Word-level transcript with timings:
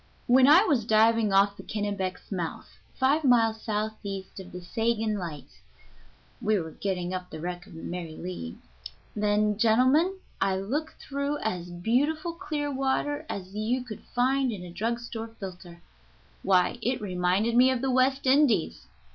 When 0.25 0.47
I 0.47 0.63
was 0.63 0.83
diving 0.83 1.31
off 1.31 1.55
the 1.55 1.61
Kennebec's 1.61 2.31
mouth, 2.31 2.77
five 2.95 3.23
miles 3.23 3.61
southeast 3.61 4.39
of 4.39 4.51
the 4.51 4.59
Seguin 4.59 5.15
light 5.19 5.59
(we 6.41 6.59
were 6.59 6.71
getting 6.71 7.13
up 7.13 7.29
the 7.29 7.39
wreck 7.39 7.67
of 7.67 7.75
the 7.75 7.83
Mary 7.83 8.15
Lee), 8.15 8.57
then, 9.15 9.59
gentlemen, 9.59 10.15
I 10.41 10.55
looked 10.57 10.99
through 11.03 11.37
as 11.43 11.69
beautiful 11.69 12.33
clear 12.33 12.71
water 12.71 13.27
as 13.29 13.53
you 13.53 13.83
could 13.83 14.01
find 14.01 14.51
in 14.51 14.63
a 14.63 14.71
drug 14.71 14.97
store 14.99 15.27
filter. 15.39 15.83
Why, 16.41 16.79
it 16.81 16.99
reminded 16.99 17.55
me 17.55 17.69
of 17.69 17.81
the 17.81 17.91
West 17.91 18.25
Indies. 18.25 18.87